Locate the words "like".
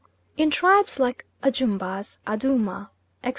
0.97-1.27